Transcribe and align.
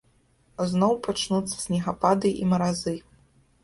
Зноў 0.71 0.93
пачнуцца 1.09 1.55
снегапады 1.67 2.35
і 2.43 2.53
маразы. 2.53 3.01